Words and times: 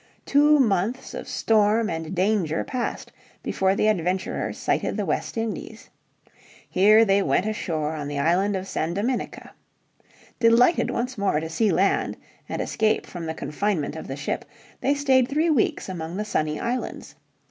Two 0.25 0.59
months 0.59 1.13
of 1.13 1.27
storm 1.27 1.87
and 1.87 2.15
danger 2.15 2.63
passed 2.63 3.11
before 3.43 3.75
the 3.75 3.85
adventurers 3.85 4.57
sighted 4.57 4.97
the 4.97 5.05
West 5.05 5.37
Indies. 5.37 5.91
Here 6.67 7.05
they 7.05 7.21
went 7.21 7.45
ashore 7.45 7.93
on 7.93 8.07
the 8.07 8.17
island 8.17 8.55
of 8.55 8.67
San 8.67 8.95
Dominica. 8.95 9.51
Delighted 10.39 10.89
once 10.89 11.19
more 11.19 11.39
to 11.39 11.49
see 11.51 11.71
land 11.71 12.17
and 12.49 12.59
escape 12.63 13.05
from 13.05 13.27
the 13.27 13.35
confinement 13.35 13.95
of 13.95 14.07
the 14.07 14.15
ship, 14.15 14.43
they 14.79 14.95
stayed 14.95 15.27
three 15.27 15.51
weeks 15.51 15.87
among 15.87 16.17
the 16.17 16.25
sunny 16.25 16.59
islands. 16.59 17.13